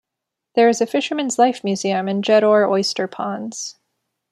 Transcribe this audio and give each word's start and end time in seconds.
There 0.55 0.67
is 0.67 0.81
a 0.81 0.87
Fisherman's 0.87 1.37
Life 1.37 1.63
Museum 1.63 2.09
in 2.09 2.23
Jeddore 2.23 2.65
Oyster 2.67 3.07
Ponds. 3.07 3.75